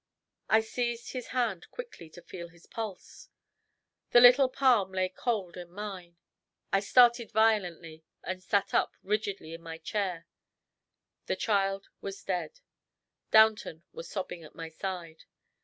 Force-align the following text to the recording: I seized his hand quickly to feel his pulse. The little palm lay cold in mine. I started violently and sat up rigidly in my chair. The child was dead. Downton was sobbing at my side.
I 0.49 0.61
seized 0.61 1.11
his 1.11 1.27
hand 1.27 1.69
quickly 1.69 2.09
to 2.09 2.23
feel 2.23 2.47
his 2.49 2.65
pulse. 2.65 3.29
The 4.09 4.19
little 4.19 4.49
palm 4.49 4.91
lay 4.91 5.09
cold 5.09 5.57
in 5.57 5.69
mine. 5.71 6.17
I 6.73 6.79
started 6.79 7.29
violently 7.29 8.03
and 8.23 8.41
sat 8.41 8.73
up 8.73 8.95
rigidly 9.03 9.53
in 9.53 9.61
my 9.61 9.77
chair. 9.77 10.25
The 11.27 11.35
child 11.35 11.87
was 12.01 12.23
dead. 12.23 12.61
Downton 13.29 13.83
was 13.91 14.09
sobbing 14.09 14.43
at 14.43 14.55
my 14.55 14.69
side. 14.69 15.25